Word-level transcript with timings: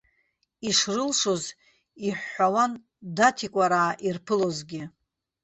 Ишрылшоз 0.67 1.43
иҳәҳәауан 2.07 2.71
даҭикәараа 3.15 3.91
ирԥылозгьы. 4.05 4.83